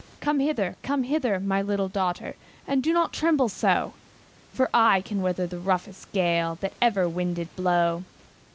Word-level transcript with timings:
"Come 0.19 0.39
hither! 0.39 0.77
come 0.81 1.03
hither! 1.03 1.39
my 1.39 1.61
little 1.61 1.87
daughter, 1.87 2.35
And 2.65 2.81
do 2.81 2.91
not 2.91 3.13
tremble 3.13 3.49
so: 3.49 3.93
For 4.51 4.67
I 4.73 5.01
can 5.01 5.21
weather 5.21 5.45
the 5.45 5.59
roughest 5.59 6.11
gale, 6.11 6.57
That 6.61 6.73
ever 6.81 7.07
wind 7.07 7.35
did 7.35 7.55
blow." 7.55 8.03